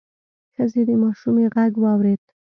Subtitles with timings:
[0.53, 2.21] ښځې د ماشومې غږ واورېد: